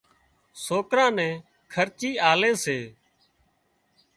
سوڪران 0.65 1.11
نين 1.17 1.33
خرچي 1.73 2.11
آلي 2.31 2.51
سي 2.63 2.79